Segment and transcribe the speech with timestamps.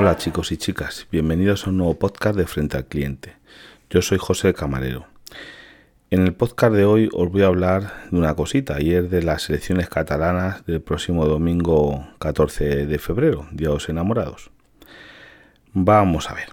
[0.00, 3.34] Hola chicos y chicas, bienvenidos a un nuevo podcast de Frente al Cliente.
[3.90, 5.04] Yo soy José Camarero.
[6.08, 9.22] En el podcast de hoy os voy a hablar de una cosita y es de
[9.22, 14.50] las elecciones catalanas del próximo domingo 14 de febrero, Día de los Enamorados.
[15.74, 16.48] Vamos a ver.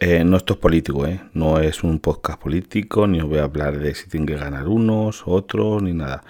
[0.00, 1.20] Eh, no esto es político, ¿eh?
[1.32, 4.66] no es un podcast político, ni os voy a hablar de si tienen que ganar
[4.66, 6.24] unos, otros, ni nada.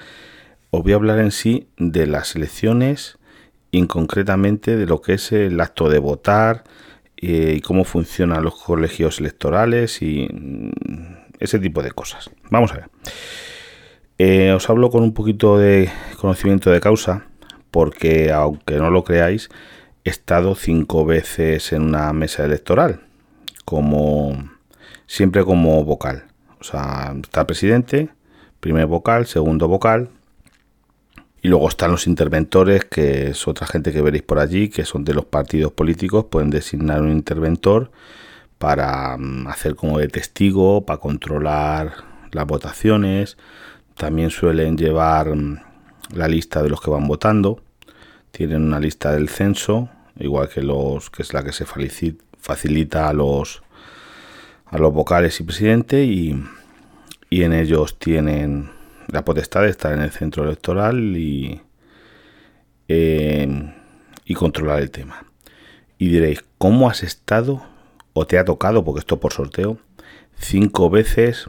[0.70, 3.16] Os voy a hablar en sí de las elecciones
[3.74, 6.62] y concretamente de lo que es el acto de votar
[7.16, 10.70] eh, y cómo funcionan los colegios electorales y mm,
[11.40, 12.30] ese tipo de cosas.
[12.50, 12.90] Vamos a ver.
[14.18, 17.26] Eh, os hablo con un poquito de conocimiento de causa
[17.72, 19.48] porque aunque no lo creáis,
[20.04, 23.00] he estado cinco veces en una mesa electoral
[23.64, 24.50] como
[25.08, 26.26] siempre como vocal.
[26.60, 28.10] O sea, está presidente,
[28.60, 30.10] primer vocal, segundo vocal,
[31.44, 35.04] y luego están los interventores, que es otra gente que veréis por allí, que son
[35.04, 37.90] de los partidos políticos, pueden designar un interventor
[38.56, 41.96] para mm, hacer como de testigo, para controlar
[42.32, 43.36] las votaciones.
[43.94, 45.58] También suelen llevar mm,
[46.14, 47.60] la lista de los que van votando.
[48.30, 53.12] Tienen una lista del censo, igual que los que es la que se facilita a
[53.12, 53.62] los
[54.64, 56.42] a los vocales y presidente y,
[57.28, 58.70] y en ellos tienen
[59.08, 61.60] la potestad de estar en el centro electoral y,
[62.88, 63.72] eh,
[64.24, 65.26] y controlar el tema.
[65.98, 67.62] Y diréis, ¿cómo has estado
[68.12, 69.78] o te ha tocado, porque esto por sorteo,
[70.36, 71.48] cinco veces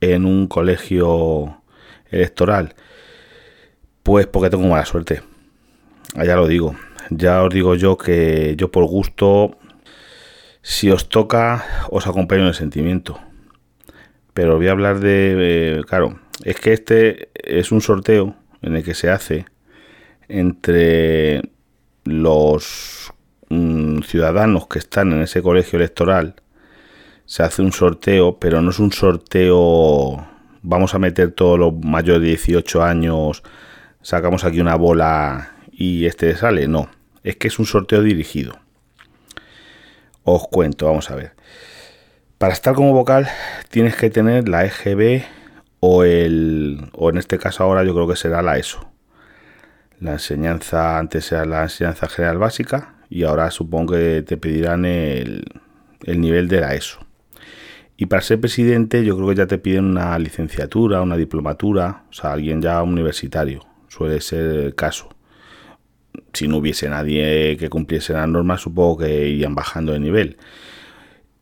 [0.00, 1.62] en un colegio
[2.10, 2.74] electoral?
[4.02, 5.22] Pues porque tengo mala suerte.
[6.14, 6.76] Ya lo digo.
[7.10, 9.56] Ya os digo yo que yo por gusto,
[10.62, 13.20] si os toca, os acompaño en el sentimiento.
[14.34, 18.84] Pero voy a hablar de, eh, claro, es que este es un sorteo en el
[18.84, 19.46] que se hace
[20.28, 21.42] entre
[22.04, 23.12] los
[23.48, 26.34] mm, ciudadanos que están en ese colegio electoral.
[27.24, 30.26] Se hace un sorteo, pero no es un sorteo.
[30.62, 33.42] Vamos a meter todos los mayores de 18 años,
[34.02, 36.68] sacamos aquí una bola y este sale.
[36.68, 36.88] No,
[37.22, 38.58] es que es un sorteo dirigido.
[40.22, 41.32] Os cuento, vamos a ver.
[42.38, 43.28] Para estar como vocal
[43.70, 45.24] tienes que tener la EGB
[45.88, 48.90] o el o en este caso ahora yo creo que será la ESO.
[50.00, 55.44] La enseñanza antes era la enseñanza general básica y ahora supongo que te pedirán el,
[56.02, 56.98] el nivel de la ESO.
[57.96, 62.12] Y para ser presidente yo creo que ya te piden una licenciatura, una diplomatura, o
[62.12, 65.08] sea, alguien ya universitario, suele ser el caso.
[66.32, 70.36] Si no hubiese nadie que cumpliese las normas, supongo que irían bajando de nivel.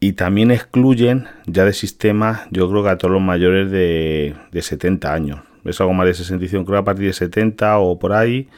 [0.05, 5.11] Y también excluyen ya de sistema, yo creo que a todos los mayores de, 70
[5.11, 5.41] años.
[5.65, 8.51] Es algo más de 65, creo que a partir de 70 o por ahí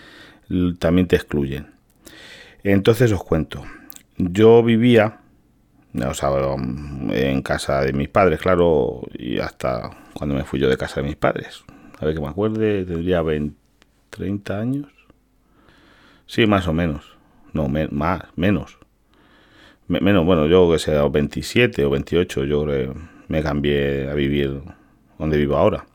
[0.81, 1.69] también te excluyen.
[2.65, 3.63] Entonces os cuento.
[4.17, 5.21] Yo vivía,
[5.95, 11.07] en casa de mis padres, claro, y hasta cuando me fui yo de casa de
[11.07, 11.63] mis padres.
[12.01, 13.57] A ver que me acuerde, tendría 20,
[14.11, 14.89] 30 años.
[16.27, 17.17] Sí, más o menos.
[17.53, 18.79] No, más, menos
[19.89, 24.61] menos, bueno, yo que sea 27 o 28, yo creo que me cambié a vivir
[25.19, 25.87] donde vivo ahora.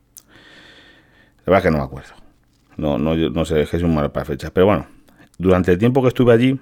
[1.46, 2.13] La verdad que no me acuerdo.
[2.78, 4.51] No, no, no sé, es es un mal para fechas.
[4.51, 4.88] Pero bueno,
[5.38, 6.59] durante el tiempo que estuve allí,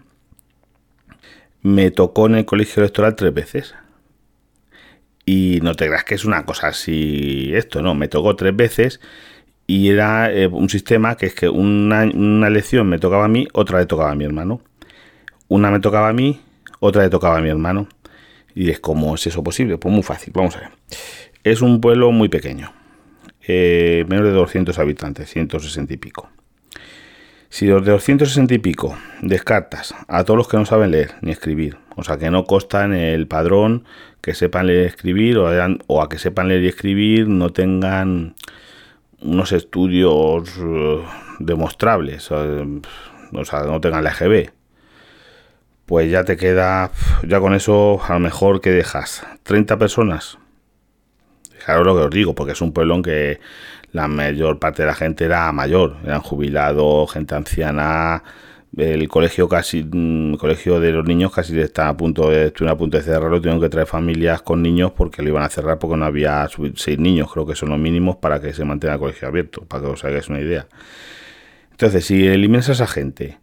[1.62, 3.76] me tocó en el colegio electoral tres veces.
[5.26, 9.00] Y no te creas que es una cosa así, esto, no, me tocó tres veces
[9.68, 13.48] y era eh, un sistema que es que una, una elección me tocaba a mí,
[13.54, 14.62] otra le tocaba a mi hermano.
[15.48, 16.42] Una me tocaba a mí
[16.80, 17.88] otra le tocaba a mi hermano.
[18.56, 19.78] Y es ¿cómo es eso posible?
[19.78, 20.70] Pues muy fácil, vamos a ver.
[21.44, 22.74] Es un pueblo muy pequeño,
[23.48, 26.30] eh, menos de 200 habitantes, 160 y pico.
[27.52, 31.32] Si los de 260 y pico descartas a todos los que no saben leer ni
[31.32, 33.86] escribir, o sea, que no constan el padrón,
[34.22, 35.50] que sepan leer y escribir, o,
[35.88, 38.36] o, a que sepan leer y escribir, no tengan
[39.22, 41.04] unos estudios eh,
[41.40, 44.52] demostrables, o sea, no tengan la EGB,
[45.90, 46.92] pues ya te queda,
[47.28, 50.38] ya con eso a lo mejor que dejas 30 personas.
[51.58, 53.40] Fijaros lo que os digo, porque es un pueblo en que
[53.92, 58.24] la mayor parte de la gente era mayor, eran jubilados, gente anciana.
[58.78, 62.78] El colegio casi, el mm, colegio de los niños casi está a punto de, a
[62.78, 65.98] punto de cerrarlo, tuvieron que traer familias con niños porque lo iban a cerrar porque
[65.98, 69.28] no había seis niños, creo que son los mínimos para que se mantenga el colegio
[69.28, 70.68] abierto, para que os hagáis una idea.
[71.72, 73.40] Entonces, si eliminas a esa gente,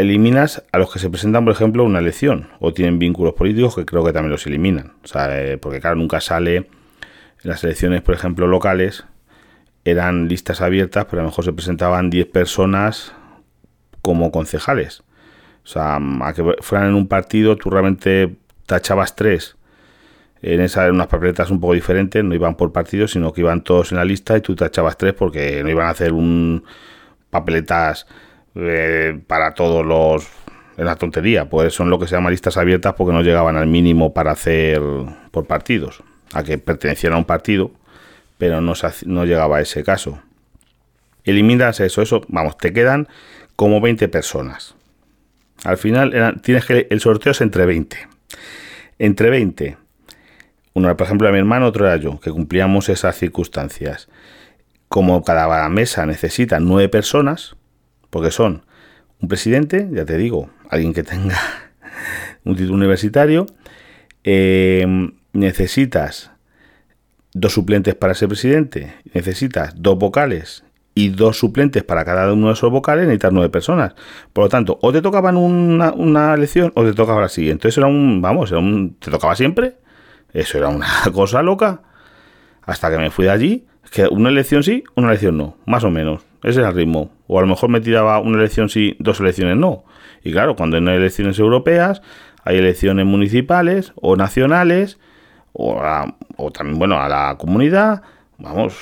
[0.00, 3.86] eliminas a los que se presentan, por ejemplo, una elección o tienen vínculos políticos que
[3.86, 4.94] creo que también los eliminan.
[5.04, 6.66] O sea, eh, porque claro, nunca sale en
[7.42, 9.04] las elecciones, por ejemplo, locales,
[9.84, 13.14] eran listas abiertas, pero a lo mejor se presentaban 10 personas
[14.02, 15.02] como concejales.
[15.64, 18.36] O sea, a que fueran en un partido, tú realmente
[18.66, 19.56] tachabas tres.
[20.40, 23.62] En, esa, en unas papeletas un poco diferentes, no iban por partido, sino que iban
[23.62, 26.64] todos en la lista y tú tachabas tres porque no iban a hacer un
[27.30, 28.06] papeletas
[28.58, 30.28] eh, para todos los
[30.76, 33.66] en la tontería, pues son lo que se llama listas abiertas porque no llegaban al
[33.66, 34.80] mínimo para hacer
[35.32, 36.02] por partidos,
[36.32, 37.72] a que pertenecieran a un partido,
[38.38, 38.74] pero no,
[39.06, 40.20] no llegaba a ese caso.
[41.24, 43.08] Eliminas eso, eso, vamos, te quedan
[43.56, 44.76] como 20 personas.
[45.64, 47.96] Al final tienes que el sorteo es entre 20.
[49.00, 49.76] Entre 20.
[50.74, 54.08] Uno, por ejemplo, era mi hermano, otro era yo, que cumplíamos esas circunstancias.
[54.88, 57.56] Como cada mesa necesita nueve personas,
[58.10, 58.62] porque son
[59.20, 61.38] un presidente, ya te digo, alguien que tenga
[62.44, 63.46] un título universitario,
[64.24, 66.30] em, necesitas
[67.34, 70.64] dos suplentes para ser presidente, necesitas dos vocales
[70.94, 73.94] y dos suplentes para cada uno de esos vocales, necesitas nueve personas.
[74.32, 77.68] Por lo tanto, o te tocaban una, una elección o te tocaba la siguiente.
[77.68, 79.76] Entonces era un, vamos, era un, te tocaba siempre.
[80.32, 81.82] Eso era una cosa loca.
[82.62, 85.90] Hasta que me fui de allí, que una elección sí, una elección no, más o
[85.90, 86.22] menos.
[86.42, 87.10] Ese es el ritmo.
[87.26, 89.84] O a lo mejor me tiraba una elección sí, dos elecciones no.
[90.22, 92.02] Y claro, cuando hay elecciones europeas,
[92.44, 94.98] hay elecciones municipales o nacionales,
[95.52, 95.80] o,
[96.52, 98.02] también, bueno, a la comunidad.
[98.38, 98.76] Vamos,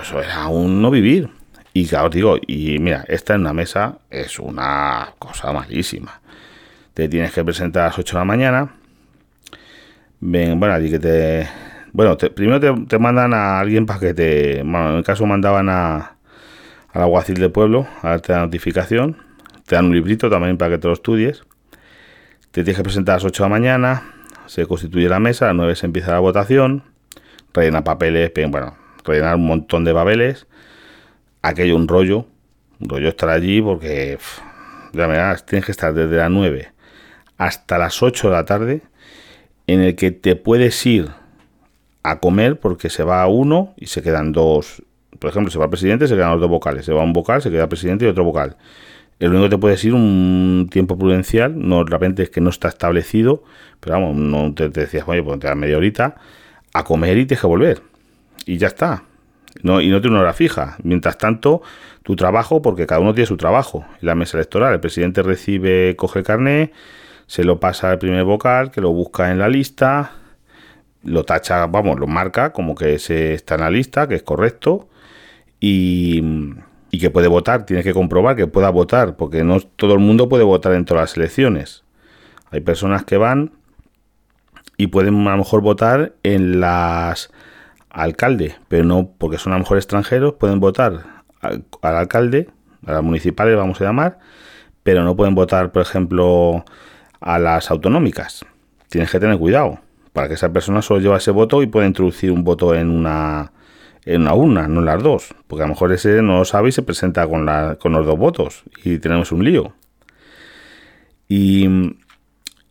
[0.00, 1.30] eso, era un no vivir.
[1.72, 6.20] Y claro, digo, y mira, esta en una mesa es una cosa malísima.
[6.94, 8.74] Te tienes que presentar a las 8 de la mañana.
[10.20, 11.48] Ven, bueno, allí que te.
[11.92, 14.62] Bueno, primero te, te, mandan a alguien para que te.
[14.62, 16.16] Bueno, en el caso mandaban a,
[16.92, 19.16] al alguacil del pueblo a darte la notificación.
[19.66, 21.42] Te dan un librito también para que te lo estudies.
[22.50, 24.14] Te tienes que presentar a las 8 de la mañana.
[24.46, 26.84] Se constituye la mesa, a las 9 se empieza la votación.
[27.52, 30.46] Rellena papeles, bueno, rellenar un montón de papeles.
[31.42, 32.26] Aquello un rollo.
[32.80, 34.18] Un rollo estar allí porque,
[34.92, 35.16] ya me
[35.46, 36.72] tienes que estar desde las 9
[37.36, 38.82] hasta las 8 de la tarde
[39.66, 41.08] en el que te puedes ir
[42.02, 44.82] a comer porque se va uno y se quedan dos
[45.20, 46.84] por ejemplo, se va el presidente, se quedan los dos vocales.
[46.84, 48.56] Se va un vocal, se queda presidente y otro vocal.
[49.18, 52.48] El único que te puedes ir un tiempo prudencial, no de repente es que no
[52.48, 53.44] está establecido,
[53.80, 56.16] pero vamos, no te, decías, oye, pues te das media horita
[56.72, 57.82] a comer y te que volver.
[58.46, 59.04] Y ya está.
[59.62, 60.78] No, y no tiene una hora fija.
[60.82, 61.60] Mientras tanto,
[62.02, 64.72] tu trabajo, porque cada uno tiene su trabajo en la mesa electoral.
[64.72, 66.72] El presidente recibe, coge el carnet,
[67.26, 70.12] se lo pasa al primer vocal, que lo busca en la lista,
[71.02, 74.88] lo tacha, vamos, lo marca como que se está en la lista, que es correcto,
[75.60, 76.22] y,
[76.90, 80.44] que puede votar, tiene que comprobar que pueda votar, porque no todo el mundo puede
[80.44, 81.84] votar en todas las elecciones.
[82.50, 83.52] Hay personas que van
[84.76, 87.30] y pueden a lo mejor votar en las
[87.90, 91.04] alcalde, pero no porque son a lo mejor extranjeros, pueden votar
[91.40, 92.48] al, alcalde,
[92.86, 94.18] a las municipales vamos a llamar,
[94.82, 96.64] pero no pueden votar, por ejemplo,
[97.20, 98.44] a las autonómicas.
[98.88, 99.80] Tienes que tener cuidado
[100.12, 103.52] para que esa persona solo lleve ese voto y pueda introducir un voto en una
[104.04, 105.34] en una urna, no en las dos.
[105.46, 108.64] Porque a lo mejor ese no lo sabe y se presenta con, los dos votos
[108.82, 109.74] y tenemos un lío.
[111.28, 111.68] Y,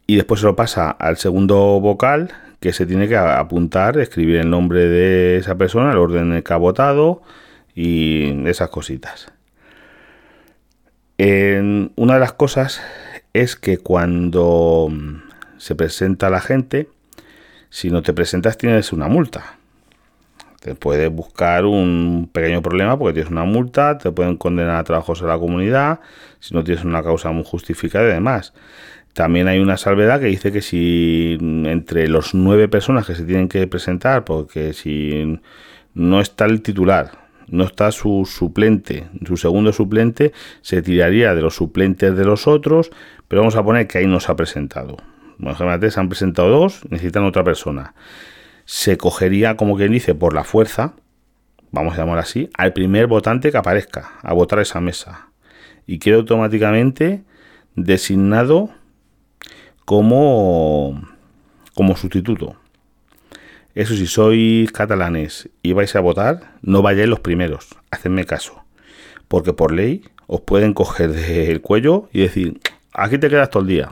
[0.07, 4.49] y después se lo pasa al segundo vocal que se tiene que apuntar, escribir el
[4.49, 7.21] nombre de esa persona, el orden en que ha votado
[7.73, 9.31] y esas cositas.
[11.17, 12.81] En, una de las cosas
[13.33, 14.89] es que cuando
[15.57, 16.89] se presenta la gente,
[17.69, 19.57] si no te presentas tienes una multa.
[20.59, 25.21] Te puedes buscar un pequeño problema porque tienes una multa, te pueden condenar a trabajos
[25.21, 26.01] en la comunidad
[26.39, 28.53] si no tienes una causa muy justificada y demás.
[29.13, 33.47] También hay una salvedad que dice que si entre los nueve personas que se tienen
[33.47, 35.39] que presentar, porque si
[35.93, 37.11] no está el titular,
[37.47, 42.91] no está su suplente, su segundo suplente, se tiraría de los suplentes de los otros,
[43.27, 44.97] pero vamos a poner que ahí no se ha presentado.
[45.39, 47.95] Bueno, se han presentado dos, necesitan otra persona
[48.69, 50.93] se cogería, como quien dice, por la fuerza,
[51.71, 55.29] vamos a llamar así, al primer votante que aparezca a votar esa mesa.
[55.87, 57.23] Y queda automáticamente
[57.75, 58.69] designado
[59.85, 61.01] como,
[61.73, 62.57] como sustituto.
[63.73, 68.65] Eso si sois catalanes y vais a votar, no vayáis los primeros, hacedme caso.
[69.27, 72.59] Porque por ley os pueden coger del cuello y decir,
[72.93, 73.91] aquí te quedas todo el día.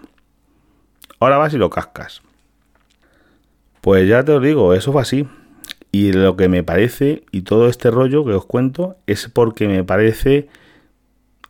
[1.20, 2.22] Ahora vas y lo cascas.
[3.82, 5.28] Pues ya te lo digo, eso fue así.
[5.92, 9.84] Y lo que me parece, y todo este rollo que os cuento, es porque me
[9.84, 10.50] parece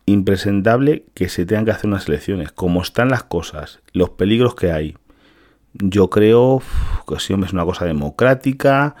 [0.06, 2.52] impresentable que se tengan que hacer unas elecciones.
[2.52, 4.96] Como están las cosas, los peligros que hay.
[5.74, 6.62] Yo creo
[7.06, 8.96] que sí, es una cosa democrática,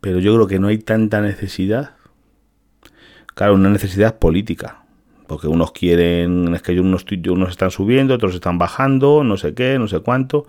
[0.00, 1.94] pero yo creo que no hay tanta necesidad.
[3.34, 4.81] Claro, una necesidad política.
[5.32, 7.06] Porque unos quieren, es que unos,
[7.48, 10.46] están subiendo, otros están bajando, no sé qué, no sé cuánto,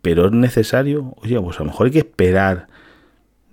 [0.00, 2.68] pero es necesario, oye, pues a lo mejor hay que esperar,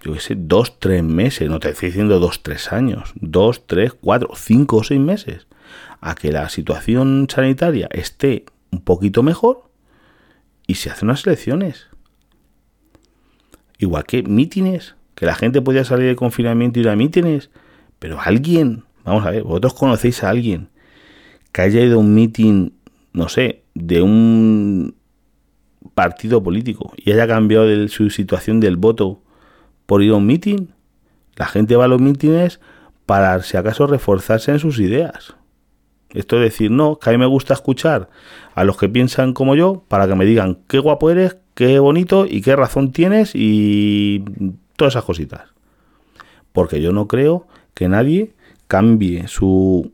[0.01, 3.91] yo qué sé, dos, tres meses, no te estoy diciendo dos, tres años, dos, tres,
[3.99, 5.45] cuatro, cinco o seis meses,
[5.99, 9.69] a que la situación sanitaria esté un poquito mejor
[10.67, 11.89] y se hacen unas elecciones.
[13.77, 17.49] Igual que mítines, que la gente podía salir de confinamiento y ir a mítines,
[17.99, 20.69] pero alguien, vamos a ver, vosotros conocéis a alguien
[21.51, 22.73] que haya ido a un mitin,
[23.13, 24.95] no sé, de un
[25.93, 29.21] partido político y haya cambiado su situación del voto
[29.85, 30.73] por ir a un mitin.
[31.35, 32.59] La gente va a los mítines
[33.05, 35.35] para, si acaso, reforzarse en sus ideas.
[36.13, 38.09] Esto es decir, no, que a mí me gusta escuchar
[38.53, 42.25] a los que piensan como yo para que me digan qué guapo eres, qué bonito
[42.29, 44.23] y qué razón tienes y
[44.75, 45.49] todas esas cositas.
[46.51, 48.33] Porque yo no creo que nadie
[48.71, 49.91] cambie su,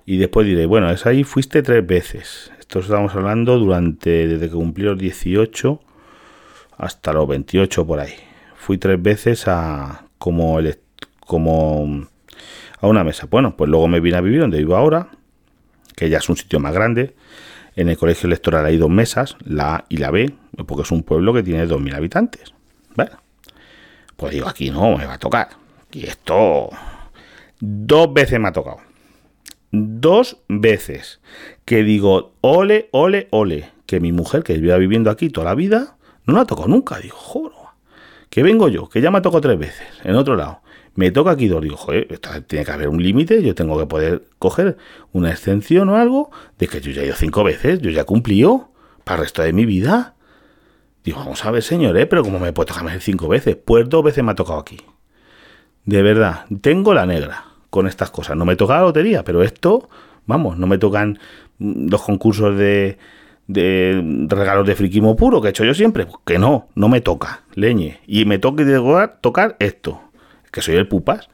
[0.05, 2.51] Y después diré, bueno, es ahí fuiste tres veces.
[2.59, 5.79] Esto estamos hablando durante, desde que cumplí los 18
[6.77, 8.13] hasta los 28 por ahí.
[8.61, 10.79] Fui tres veces a como, el,
[11.19, 12.07] como
[12.79, 13.25] a una mesa.
[13.27, 15.09] Bueno, pues luego me vine a vivir donde vivo ahora,
[15.95, 17.15] que ya es un sitio más grande.
[17.75, 20.35] En el colegio electoral hay dos mesas, la A y la B,
[20.67, 22.53] porque es un pueblo que tiene 2.000 habitantes.
[22.95, 23.17] Bueno,
[24.15, 25.49] pues digo, aquí no me va a tocar.
[25.91, 26.69] Y esto
[27.59, 28.77] Dos veces me ha tocado.
[29.71, 31.19] Dos veces.
[31.65, 33.71] Que digo, ole, ole, ole.
[33.87, 36.99] Que mi mujer, que lleva viviendo aquí toda la vida, no la tocado nunca.
[36.99, 37.17] Digo.
[38.31, 39.85] Que vengo yo, que ya me ha tocado tres veces.
[40.05, 40.61] En otro lado.
[40.95, 41.61] Me toca aquí dos.
[41.61, 42.07] Digo, joder,
[42.47, 43.43] tiene que haber un límite.
[43.43, 44.77] Yo tengo que poder coger
[45.11, 47.81] una extensión o algo de que yo ya he ido cinco veces.
[47.81, 48.69] Yo ya he cumplido
[49.03, 50.15] para el resto de mi vida.
[51.03, 52.05] Digo, vamos a ver, señor, ¿eh?
[52.05, 54.77] pero como me puede tocar cinco veces, pues dos veces me ha tocado aquí.
[55.83, 58.37] De verdad, tengo la negra con estas cosas.
[58.37, 59.89] No me toca la lotería, pero esto,
[60.25, 61.19] vamos, no me tocan
[61.59, 62.97] los concursos de,
[63.53, 66.05] de regalos de friquismo puro que he hecho yo siempre.
[66.05, 67.99] Pues que no, no me toca, leñe.
[68.07, 70.01] Y me toca tocar, esto,
[70.51, 71.29] que soy el pupas.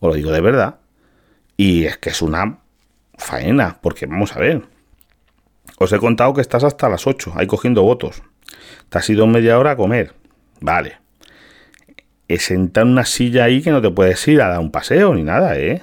[0.00, 0.76] Os lo digo de verdad.
[1.56, 2.58] Y es que es una
[3.16, 4.62] faena, porque vamos a ver.
[5.78, 8.22] Os he contado que estás hasta las 8, ahí cogiendo votos.
[8.88, 10.14] Te has ido media hora a comer.
[10.60, 10.98] Vale
[12.28, 15.14] es sentar en una silla ahí que no te puedes ir a dar un paseo
[15.14, 15.82] ni nada, ¿eh?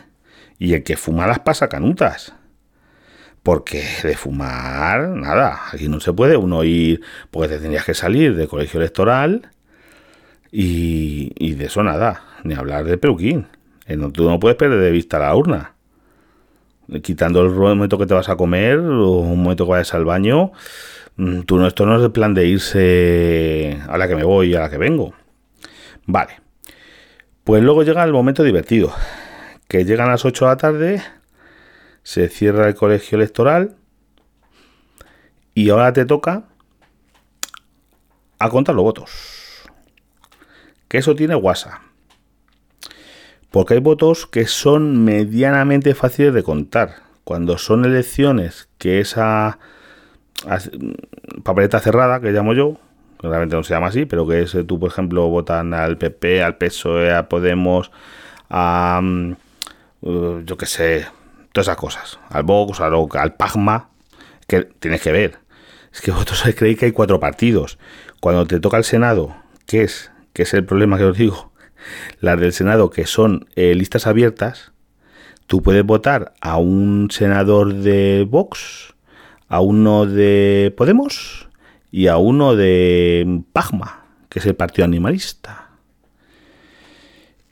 [0.59, 2.33] Y el que fuma las pasa canutas.
[3.45, 8.35] Porque de fumar, nada, aquí no se puede uno ir, porque te tendrías que salir
[8.35, 9.51] del colegio electoral
[10.51, 13.45] y, y de eso nada, ni hablar de peluquín.
[14.13, 15.75] Tú no puedes perder de vista la urna.
[17.03, 20.51] Quitando el momento que te vas a comer o un momento que vayas al baño,
[21.17, 24.53] mm, tú no, esto no es el plan de irse a la que me voy
[24.53, 25.13] y a la que vengo.
[26.07, 26.41] Vale.
[27.43, 28.91] Pues luego llega el momento divertido,
[29.67, 31.03] que llegan las 8 de la tarde,
[32.05, 33.77] se cierra el colegio electoral
[35.55, 36.43] y ahora te toca
[38.37, 39.63] a contar los votos.
[40.87, 41.81] Que eso tiene WhatsApp.
[43.49, 46.97] Porque hay votos que son medianamente fáciles de contar.
[47.23, 49.57] Cuando son elecciones que esa
[51.43, 52.77] papeleta cerrada, que llamo yo,
[53.19, 56.57] realmente no se llama así, pero que es, tú, por ejemplo, votan al PP, al
[56.57, 57.89] PSOE, a Podemos,
[58.47, 59.35] a, mm,
[60.01, 61.07] uh, yo qué sé,
[61.55, 63.89] todas esas cosas, al Vox, al, al PAGMA,
[64.45, 65.39] que tienes que ver.
[65.93, 67.79] Es que vosotros creéis que hay cuatro partidos.
[68.19, 69.33] Cuando te toca el Senado,
[69.65, 71.53] que es, que es el problema que os digo,
[72.19, 74.73] las del Senado, que son eh, listas abiertas,
[75.47, 78.93] tú puedes votar a un senador de Vox,
[79.47, 81.47] a uno de Podemos
[81.89, 85.69] y a uno de Pagma, que es el partido animalista.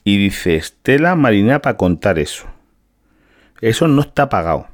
[0.04, 2.53] Y dice, Estela Marina para contar eso.
[3.64, 4.68] Eso no está pagado.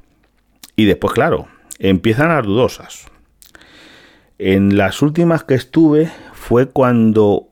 [0.74, 1.46] Y después, claro,
[1.78, 3.06] empiezan las dudosas.
[4.36, 7.46] En las últimas que estuve fue cuando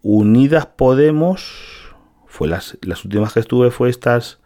[0.00, 1.92] Unidas Podemos,
[2.26, 4.38] fue las, las últimas que estuve fue estas,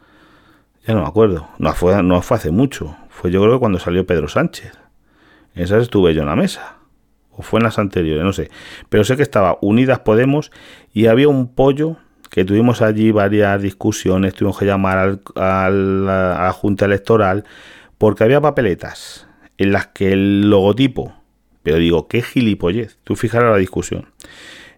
[0.85, 3.78] ya no me acuerdo, no fue, no fue hace mucho, fue yo creo que cuando
[3.78, 4.73] salió Pedro Sánchez.
[5.54, 6.78] Esas estuve yo en la mesa.
[7.30, 8.50] O fue en las anteriores, no sé.
[8.88, 10.50] Pero sé que estaba Unidas Podemos
[10.92, 11.97] y había un pollo
[12.33, 17.45] que tuvimos allí varias discusiones, tuvimos que llamar a la Junta Electoral,
[17.99, 21.12] porque había papeletas en las que el logotipo,
[21.62, 24.07] pero digo, qué gilipollez, tú fijaros la discusión.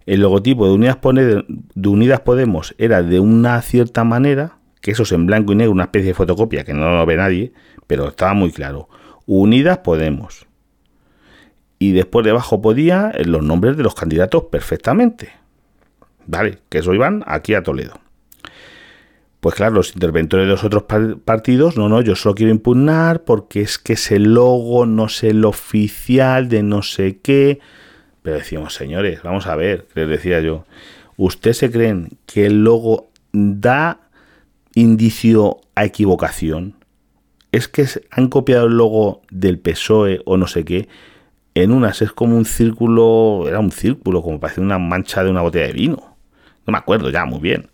[0.04, 5.12] El logotipo de Unidas, de Unidas Podemos era de una cierta manera, que eso es
[5.12, 7.52] en blanco y negro, una especie de fotocopia que no lo ve nadie,
[7.86, 8.88] pero estaba muy claro.
[9.26, 10.48] Unidas Podemos.
[11.78, 15.43] Y después debajo podía los nombres de los candidatos perfectamente.
[16.26, 18.00] Vale, que eso iban aquí a Toledo.
[19.44, 23.60] Pues claro, los interventores de los otros partidos, no, no, yo solo quiero impugnar porque
[23.60, 27.60] es que ese logo no es el oficial de no sé qué.
[28.22, 30.64] Pero decíamos, señores, vamos a ver, les decía yo,
[31.18, 34.00] ¿ustedes se creen que el logo da
[34.74, 36.76] indicio a equivocación?
[37.52, 40.88] Es que han copiado el logo del PSOE o no sé qué.
[41.54, 45.42] En unas es como un círculo, era un círculo, como parece una mancha de una
[45.42, 46.13] botella de vino
[46.66, 47.70] no me acuerdo ya muy bien.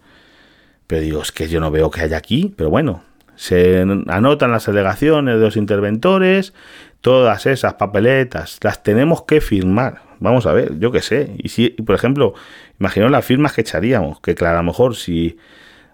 [0.87, 2.53] Pero digo, es que yo no veo que haya aquí.
[2.57, 3.03] Pero bueno,
[3.37, 6.53] se anotan las alegaciones de los interventores,
[7.01, 10.03] todas esas papeletas, las tenemos que firmar.
[10.19, 11.35] Vamos a ver, yo qué sé.
[11.39, 12.35] Y si, por ejemplo,
[12.79, 15.39] imagino las firmas que echaríamos, que claro, a lo mejor si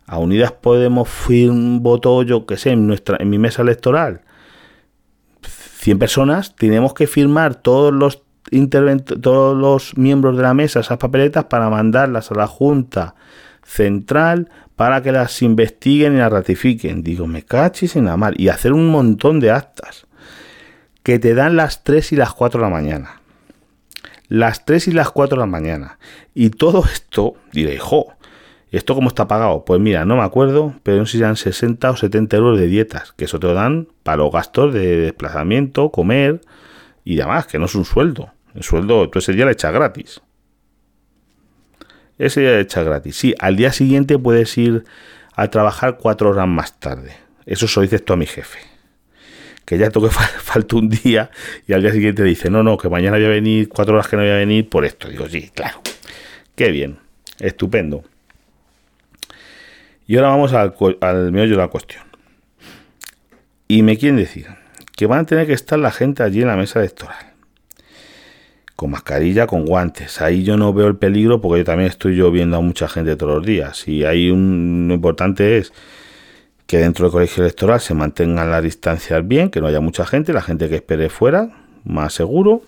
[0.07, 4.23] a Unidas Podemos un voto, yo qué sé, en, nuestra, en mi mesa electoral,
[5.43, 8.25] 100 personas, tenemos que firmar todos los
[9.21, 13.15] todos los miembros de la mesa esas papeletas para mandarlas a la Junta
[13.63, 17.03] Central para que las investiguen y las ratifiquen.
[17.03, 18.35] Digo, me cachis en la mar.
[18.37, 20.07] Y hacer un montón de actas
[21.03, 23.21] que te dan las 3 y las 4 de la mañana.
[24.29, 25.99] Las 3 y las 4 de la mañana.
[26.35, 28.13] Y todo esto, diré, jo,
[28.71, 29.65] ¿esto cómo está pagado?
[29.65, 32.67] Pues mira, no me acuerdo, pero no sé si eran 60 o 70 euros de
[32.67, 36.41] dietas, que eso te lo dan para los gastos de desplazamiento, comer
[37.05, 38.33] y demás, que no es un sueldo.
[38.57, 40.23] El sueldo, tú ese día le echas gratis.
[42.19, 43.15] Ese día le echas gratis.
[43.15, 44.85] Sí, al día siguiente puedes ir
[45.35, 47.15] a trabajar cuatro horas más tarde.
[47.45, 48.59] Eso se lo dices tú a mi jefe.
[49.67, 51.31] Que ya toque falta un día
[51.67, 54.17] y al día siguiente dice, no, no, que mañana voy a venir, cuatro horas que
[54.17, 55.09] no voy a venir por esto.
[55.09, 55.83] Digo, sí, claro.
[56.55, 56.99] Qué bien.
[57.39, 58.05] Estupendo.
[60.07, 62.05] Y ahora vamos al, al meollo de la cuestión.
[63.69, 64.47] Y me quieren decir
[64.97, 67.36] que van a tener que estar la gente allí en la mesa electoral
[68.77, 70.21] con mascarilla, con guantes.
[70.21, 73.17] Ahí yo no veo el peligro porque yo también estoy yo viendo a mucha gente
[73.17, 73.89] todos los días.
[73.89, 75.73] Y ahí un, lo importante es
[76.67, 80.33] que dentro del colegio electoral se mantengan las distancias bien, que no haya mucha gente,
[80.33, 81.49] la gente que espere fuera,
[81.85, 82.63] más seguro,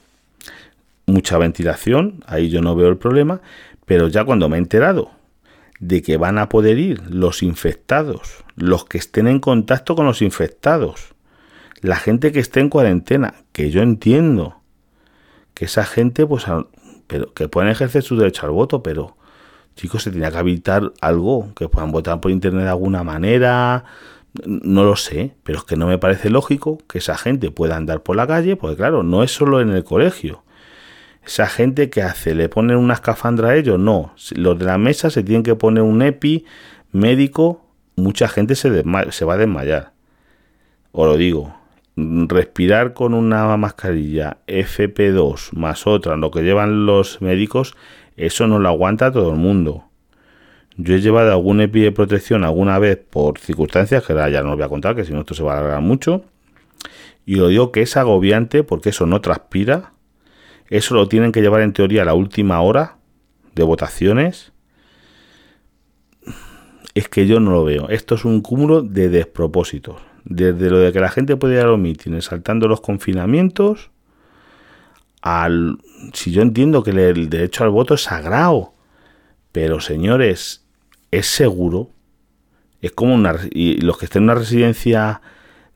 [1.06, 3.40] mucha ventilación, ahí yo no veo el problema,
[3.84, 5.10] pero ya cuando me he enterado
[5.80, 10.22] de que van a poder ir los infectados, los que estén en contacto con los
[10.22, 11.14] infectados,
[11.80, 14.57] la gente que esté en cuarentena, que yo entiendo
[15.58, 16.46] que esa gente, pues,
[17.08, 19.16] pero que puedan ejercer su derecho al voto, pero
[19.74, 23.82] chicos, se tenía que habilitar algo, que puedan votar por internet de alguna manera,
[24.46, 28.04] no lo sé, pero es que no me parece lógico que esa gente pueda andar
[28.04, 30.44] por la calle, porque claro, no es solo en el colegio.
[31.26, 34.14] Esa gente que hace, le ponen una escafandra a ellos, no.
[34.36, 36.44] Los de la mesa se tienen que poner un EPI
[36.92, 37.64] médico,
[37.96, 39.92] mucha gente se, se va a desmayar.
[40.92, 41.57] Os lo digo,
[42.28, 47.74] respirar con una mascarilla FP2 más otra, lo que llevan los médicos,
[48.16, 49.84] eso no lo aguanta todo el mundo.
[50.76, 54.56] Yo he llevado algún EPI de protección alguna vez por circunstancias que ya no os
[54.56, 56.22] voy a contar, que si no esto se va a alargar mucho.
[57.26, 59.92] Y lo digo que es agobiante porque eso no transpira.
[60.70, 62.98] Eso lo tienen que llevar en teoría a la última hora
[63.56, 64.52] de votaciones.
[66.94, 67.88] Es que yo no lo veo.
[67.88, 71.66] Esto es un cúmulo de despropósitos desde lo de que la gente puede ir a
[71.66, 73.90] los mítines saltando los confinamientos,
[75.22, 75.78] al,
[76.12, 78.74] si yo entiendo que el derecho al voto es sagrado,
[79.52, 80.64] pero señores,
[81.10, 81.90] es seguro,
[82.80, 85.20] es como una, y los que estén en una residencia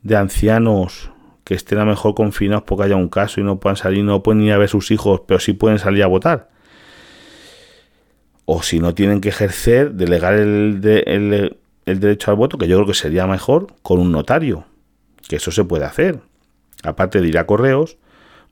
[0.03, 1.11] de ancianos
[1.45, 4.43] que estén a mejor confinados porque haya un caso y no puedan salir, no pueden
[4.43, 6.51] ir a ver sus hijos, pero sí pueden salir a votar.
[8.45, 12.77] O si no tienen que ejercer, delegar el, el el derecho al voto, que yo
[12.77, 14.65] creo que sería mejor con un notario,
[15.29, 16.21] que eso se puede hacer.
[16.83, 17.97] Aparte de ir a correos,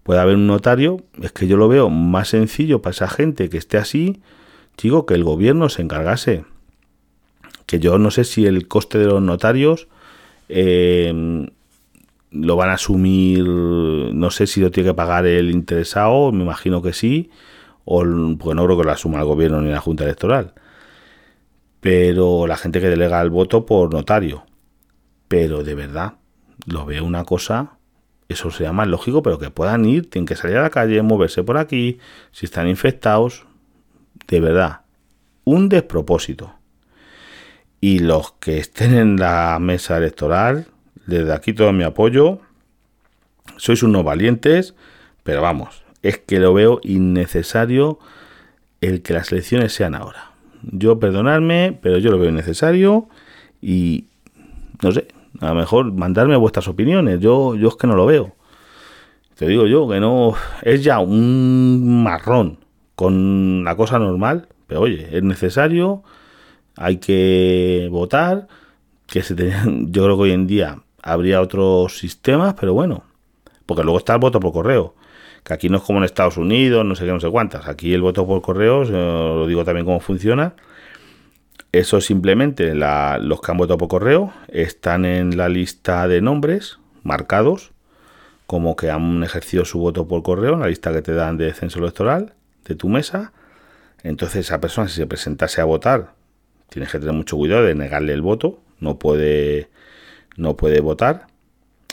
[0.03, 3.59] puede haber un notario, es que yo lo veo más sencillo para esa gente que
[3.59, 4.21] esté así,
[4.81, 6.45] digo, que el gobierno se encargase.
[7.67, 9.89] Que yo no sé si el coste de los notarios
[10.49, 11.47] eh,
[12.31, 16.83] lo van a asumir, no sé si lo tiene que pagar el interesado, me imagino
[16.83, 17.31] que sí,
[17.85, 18.05] o
[18.39, 20.55] porque no creo que lo asuma el gobierno ni la Junta Electoral.
[21.81, 24.45] Pero la gente que delega el voto por notario.
[25.29, 26.15] Pero de verdad,
[26.67, 27.79] lo veo una cosa,
[28.29, 31.43] eso sería más lógico, pero que puedan ir, tienen que salir a la calle, moverse
[31.43, 31.99] por aquí,
[32.33, 33.47] si están infectados,
[34.29, 34.81] de verdad,
[35.45, 36.55] un despropósito.
[37.81, 40.67] Y los que estén en la mesa electoral,
[41.07, 42.41] desde aquí todo mi apoyo.
[43.57, 44.75] Sois unos valientes,
[45.23, 47.99] pero vamos, es que lo veo innecesario
[48.81, 50.30] el que las elecciones sean ahora.
[50.63, 53.09] Yo perdonadme, pero yo lo veo innecesario
[53.61, 54.07] y
[54.83, 55.09] no sé,
[55.41, 57.21] a lo mejor mandarme vuestras opiniones.
[57.21, 58.35] Yo, yo es que no lo veo.
[59.37, 62.59] Te digo yo que no es ya un marrón
[62.95, 66.03] con la cosa normal, pero oye, es necesario,
[66.77, 68.49] hay que votar,
[69.07, 73.05] que se tenían, yo creo que hoy en día habría otros sistemas, pero bueno,
[73.65, 74.95] porque luego está el voto por correo,
[75.45, 77.69] que aquí no es como en Estados Unidos, no sé qué, no sé cuántas.
[77.69, 80.55] Aquí el voto por correo, lo digo también cómo funciona.
[81.73, 87.73] Eso simplemente los que han votado por correo están en la lista de nombres marcados
[88.47, 91.55] como que han ejercido su voto por correo, en la lista que te dan de
[91.55, 93.33] censo electoral de tu mesa.
[94.03, 96.15] Entonces esa persona si se presentase a votar,
[96.69, 99.69] tienes que tener mucho cuidado de negarle el voto, no puede
[100.37, 101.27] no puede votar.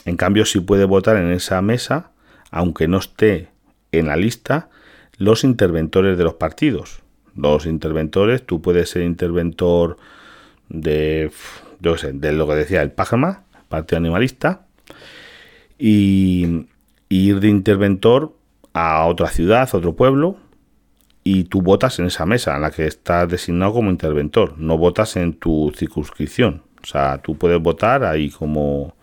[0.04, 2.10] En cambio, sí puede votar en esa mesa,
[2.50, 3.48] aunque no esté
[3.92, 4.70] en la lista,
[5.16, 7.02] los interventores de los partidos.
[7.34, 9.96] Los interventores, tú puedes ser interventor
[10.68, 11.30] de,
[11.80, 14.66] yo sé, de lo que decía el Pájama, Partido Animalista,
[15.78, 16.66] y,
[17.08, 18.34] y ir de interventor
[18.72, 20.36] a otra ciudad, a otro pueblo,
[21.24, 25.16] y tú votas en esa mesa en la que estás designado como interventor, no votas
[25.16, 26.62] en tu circunscripción.
[26.82, 28.94] O sea, tú puedes votar ahí como,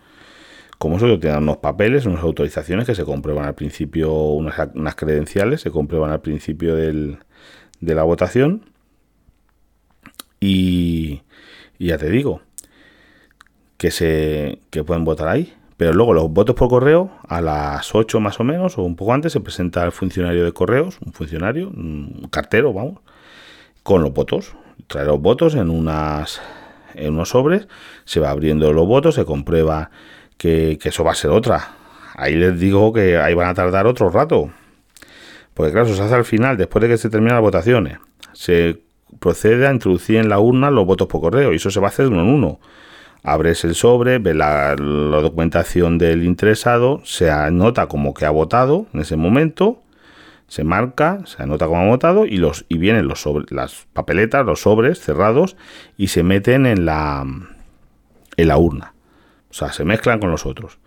[0.78, 5.60] como eso, te dan unos papeles, unas autorizaciones que se comprueban al principio, unas, credenciales,
[5.62, 7.18] se comprueban al principio del,
[7.80, 8.62] de la votación.
[10.38, 11.22] Y,
[11.78, 12.42] ya te digo,
[13.78, 15.54] que, se, que pueden votar ahí.
[15.76, 19.12] Pero luego los votos por correo, a las 8 más o menos, o un poco
[19.12, 23.00] antes, se presenta el funcionario de correos, un funcionario, un cartero, vamos,
[23.82, 24.54] con los votos.
[24.88, 26.40] Trae los votos en unas
[26.96, 27.68] en unos sobres,
[28.04, 29.90] se va abriendo los votos, se comprueba
[30.36, 31.72] que, eso va a ser otra.
[32.14, 34.50] Ahí les digo que ahí van a tardar otro rato.
[35.54, 37.98] Porque claro, se hace al final, después de que se terminan las votaciones.
[38.32, 38.80] Se
[39.18, 41.90] procede a introducir en la urna los votos por correo y eso se va a
[41.90, 42.60] hacer uno en uno.
[43.22, 48.86] Abres el sobre, ves la, la documentación del interesado, se anota como que ha votado
[48.92, 49.82] en ese momento
[50.48, 54.60] se marca, se anota como votado y los y vienen los sobre, las papeletas, los
[54.60, 55.56] sobres cerrados
[55.96, 57.24] y se meten en la
[58.36, 58.94] en la urna.
[59.56, 60.78] O sea, se mezclan con los otros.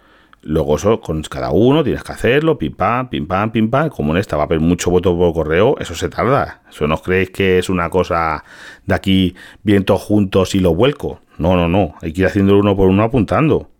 [0.43, 3.89] Luego eso, con cada uno tienes que hacerlo, pim pam, pim pam, pim pam.
[3.89, 6.61] Como en esta va a haber mucho voto por correo, eso se tarda.
[6.69, 8.43] Eso no creéis que es una cosa
[8.85, 11.19] de aquí, bien todos juntos y lo vuelco.
[11.39, 11.95] No, no, no.
[12.03, 13.71] Hay que ir haciendo uno por uno apuntando.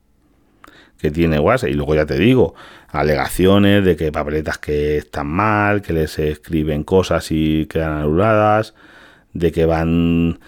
[0.98, 1.70] Que tiene WhatsApp.
[1.70, 2.56] Y luego ya te digo,
[2.88, 8.74] alegaciones de que papeletas que están mal, que les escriben cosas y quedan anuladas,
[9.34, 10.40] de que van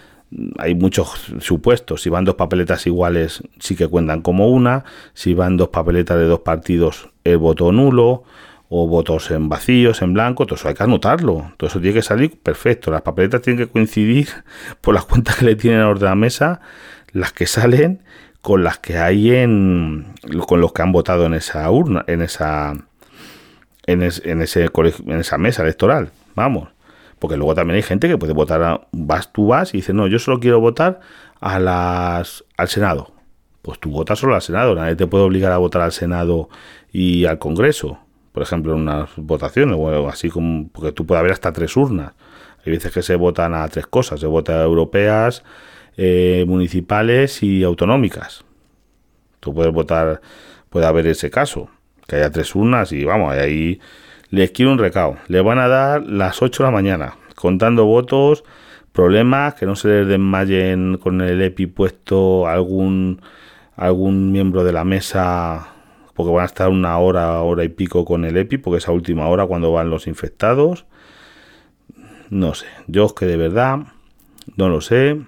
[0.58, 2.02] hay muchos supuestos.
[2.02, 4.84] Si van dos papeletas iguales, sí que cuentan como una.
[5.14, 8.24] Si van dos papeletas de dos partidos, el voto nulo.
[8.74, 10.46] O votos en vacíos, en blanco.
[10.46, 11.52] Todo eso hay que anotarlo.
[11.58, 12.90] Todo eso tiene que salir perfecto.
[12.90, 14.28] Las papeletas tienen que coincidir
[14.80, 16.60] por las cuentas que le tienen a los de la mesa,
[17.12, 18.02] las que salen
[18.40, 20.14] con las que hay en
[20.48, 22.74] con los que han votado en esa urna, en esa
[23.86, 26.68] en, ese en esa mesa electoral, vamos.
[27.22, 30.18] Porque luego también hay gente que puede votar, vas tú vas y dices, "No, yo
[30.18, 30.98] solo quiero votar
[31.38, 33.12] a las al Senado."
[33.62, 36.48] Pues tú votas solo al Senado, nadie te puede obligar a votar al Senado
[36.92, 38.00] y al Congreso,
[38.32, 42.12] por ejemplo, en unas votaciones o así como porque tú puedes haber hasta tres urnas.
[42.66, 45.44] Hay veces que se votan a tres cosas, se vota europeas,
[45.96, 48.44] eh, municipales y autonómicas.
[49.38, 50.20] Tú puedes votar,
[50.70, 51.68] puede haber ese caso,
[52.08, 53.78] que haya tres urnas y vamos, ahí
[54.32, 55.18] les quiero un recao.
[55.28, 58.44] Le van a dar las 8 de la mañana, contando votos,
[58.92, 63.20] problemas, que no se les desmayen con el EPI puesto algún,
[63.76, 65.68] algún miembro de la mesa,
[66.14, 69.28] porque van a estar una hora, hora y pico con el EPI, porque esa última
[69.28, 70.86] hora cuando van los infectados.
[72.30, 73.80] No sé, yo es que de verdad
[74.56, 75.20] no lo sé.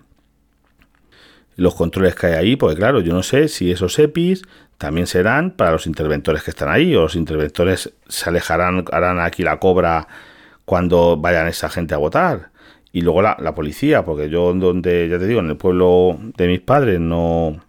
[1.57, 4.43] Los controles que hay ahí, porque claro, yo no sé si esos EPIs
[4.79, 9.43] también serán para los interventores que están ahí, o los interventores se alejarán, harán aquí
[9.43, 10.09] la cobra
[10.65, 12.51] cuando vayan esa gente a votar.
[12.93, 16.47] Y luego la, la policía, porque yo donde, ya te digo, en el pueblo de
[16.47, 17.61] mis padres no,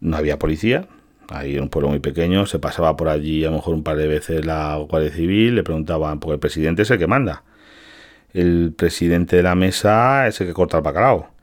[0.00, 0.86] no había policía.
[1.30, 3.96] Ahí en un pueblo muy pequeño, se pasaba por allí a lo mejor un par
[3.96, 7.44] de veces la Guardia Civil, le preguntaban, porque el presidente es el que manda.
[8.32, 11.37] El presidente de la mesa es el que corta el bacalao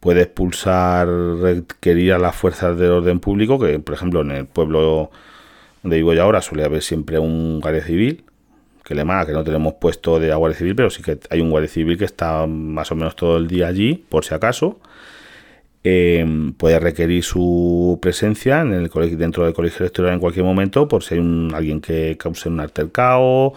[0.00, 5.10] puede expulsar, requerir a las fuerzas de orden público, que por ejemplo en el pueblo
[5.82, 8.24] donde vivo yo ahora suele haber siempre un guardia civil,
[8.84, 11.50] que le manda que no tenemos puesto de guardia civil, pero sí que hay un
[11.50, 14.80] guardia civil que está más o menos todo el día allí, por si acaso.
[15.84, 20.88] Eh, puede requerir su presencia en el colegio, dentro del colegio electoral en cualquier momento
[20.88, 23.54] por si hay un, alguien que cause un altercado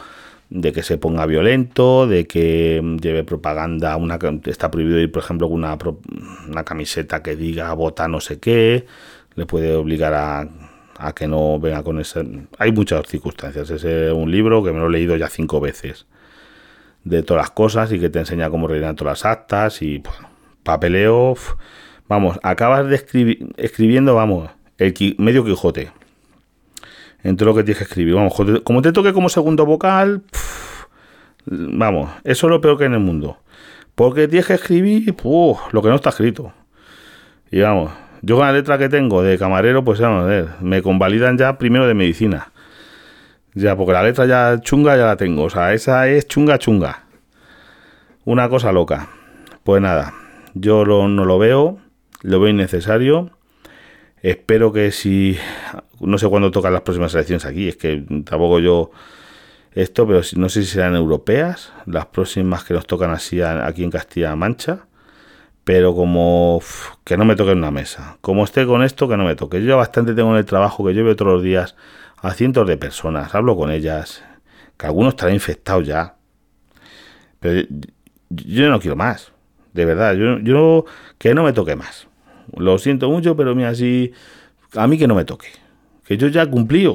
[0.52, 5.48] de que se ponga violento, de que lleve propaganda, una está prohibido ir, por ejemplo,
[5.48, 5.78] con una,
[6.50, 8.86] una camiseta que diga vota no sé qué,
[9.36, 10.50] le puede obligar a,
[10.98, 12.26] a que no venga con ese...
[12.60, 16.06] Hay muchas circunstancias, es un libro que me lo he leído ya cinco veces,
[17.06, 20.04] de todas las cosas y que te enseña cómo rellenar todas las actas y
[20.64, 21.36] papeleo,
[22.10, 25.92] vamos, acabas de escribir, escribiendo, vamos, el medio Quijote
[27.24, 28.16] en todo lo que tienes que escribir.
[28.16, 30.24] Vamos, como te toque como segundo vocal,
[31.46, 33.38] vamos, eso es lo peor que hay en el mundo.
[33.96, 35.16] Porque tienes que escribir
[35.72, 36.54] lo que no está escrito.
[37.52, 40.82] Y vamos, yo con la letra que tengo de camarero, pues vamos a ver, me
[40.82, 42.52] convalidan ya primero de medicina.
[43.54, 45.44] Ya, porque la letra ya chunga ya la tengo.
[45.44, 47.04] O sea, esa es chunga chunga.
[48.24, 49.10] Una cosa loca.
[49.64, 50.14] Pues nada,
[50.54, 51.78] yo no lo veo,
[52.22, 53.32] lo veo innecesario.
[54.22, 55.38] Espero que si
[56.02, 58.92] no sé cuándo tocan las próximas elecciones aquí, es que tampoco yo
[59.74, 63.92] esto, pero no sé si serán europeas, las próximas que nos tocan así aquí en
[63.92, 64.88] Castilla-La Mancha,
[65.64, 66.62] pero como
[67.04, 69.64] que no me toque en una mesa, como esté con esto, que no me toque.
[69.64, 71.76] Yo bastante tengo en el trabajo que yo veo todos los días
[72.18, 74.24] a cientos de personas, hablo con ellas,
[74.78, 76.16] que algunos estarán infectados ya,
[77.40, 77.68] pero
[78.30, 79.32] yo no quiero más,
[79.74, 80.86] de verdad, yo, yo
[81.18, 82.08] que no me toque más.
[82.58, 84.12] Lo siento mucho, pero mira, así
[84.76, 85.61] a mí que no me toque
[86.18, 86.88] yo ya cumplí.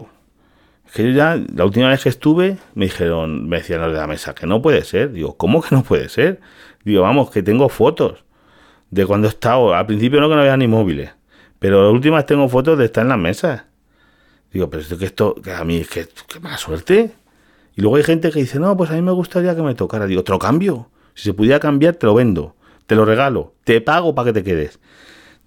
[0.93, 4.35] Que yo ya, la última vez que estuve, me dijeron, me decían de la mesa,
[4.35, 5.13] que no puede ser.
[5.13, 6.41] Digo, ¿cómo que no puede ser?
[6.85, 8.25] Digo, vamos, que tengo fotos
[8.91, 9.75] de cuando he estado.
[9.75, 11.11] Al principio no que no había ni móviles,
[11.59, 13.65] pero las últimas tengo fotos de estar en las mesas.
[14.53, 17.13] Digo, pero esto que esto, que a mí es que, que mala suerte.
[17.75, 20.07] Y luego hay gente que dice, no, pues a mí me gustaría que me tocara.
[20.07, 20.89] Digo, otro cambio.
[21.15, 22.55] Si se pudiera cambiar, te lo vendo,
[22.87, 24.79] te lo regalo, te pago para que te quedes.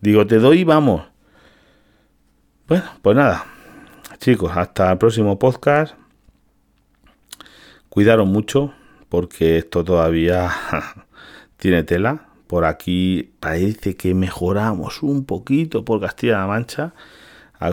[0.01, 1.03] Digo, te doy, vamos.
[2.67, 3.45] Bueno, pues nada,
[4.19, 5.95] Chicos, hasta el próximo podcast.
[7.87, 8.73] Cuidaron mucho
[9.07, 10.51] porque esto todavía
[11.57, 12.27] tiene tela.
[12.47, 16.93] Por aquí parece que mejoramos un poquito por Castilla-La Mancha.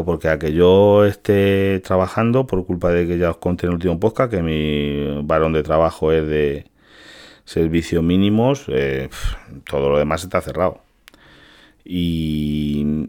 [0.04, 3.74] Porque a que yo esté trabajando, por culpa de que ya os conté en el
[3.74, 6.70] último podcast, que mi varón de trabajo es de
[7.44, 9.09] servicios mínimos, eh,
[9.68, 10.80] todo lo demás está cerrado.
[11.85, 13.09] Y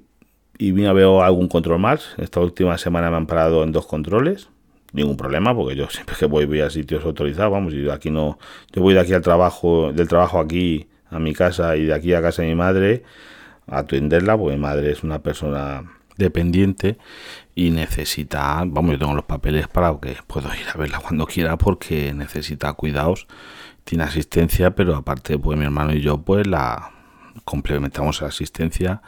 [0.57, 2.15] y mira, veo algún control más.
[2.17, 4.49] Esta última semana me han parado en dos controles.
[4.93, 8.39] Ningún problema, porque yo siempre que voy voy a sitios autorizados, vamos, y aquí no,
[8.71, 12.13] yo voy de aquí al trabajo, del trabajo aquí a mi casa y de aquí
[12.13, 13.03] a casa de mi madre
[13.67, 15.83] a atenderla, porque mi madre es una persona
[16.17, 16.97] dependiente
[17.53, 21.57] y necesita, vamos, yo tengo los papeles para que puedo ir a verla cuando quiera
[21.57, 23.27] porque necesita cuidados,
[23.83, 26.96] tiene asistencia, pero aparte pues mi hermano y yo pues la
[27.43, 29.01] complementamos la asistencia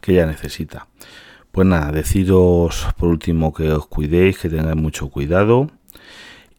[0.00, 0.88] que ella necesita.
[1.52, 5.70] Pues nada, deciros por último que os cuidéis, que tengáis mucho cuidado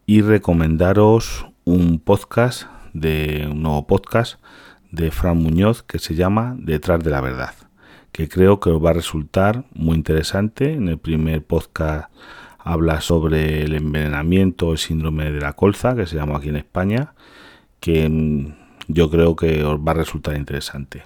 [0.06, 4.40] y recomendaros un podcast de un nuevo podcast
[4.90, 7.54] de Fran Muñoz que se llama Detrás de la Verdad,
[8.12, 10.72] que creo que os va a resultar muy interesante.
[10.72, 12.10] En el primer podcast
[12.58, 17.14] habla sobre el envenenamiento, el síndrome de la colza, que se llama aquí en España,
[17.80, 18.54] que mm,
[18.88, 21.04] yo creo que os va a resultar interesante.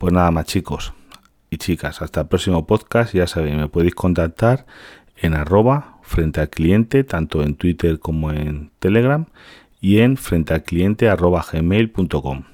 [0.00, 0.94] Pues nada más chicos
[1.50, 3.12] y chicas, hasta el próximo podcast.
[3.12, 4.64] Ya sabéis, me podéis contactar
[5.14, 9.26] en arroba frente al cliente, tanto en Twitter como en Telegram,
[9.78, 12.44] y en frente al cliente arroba gmail.com.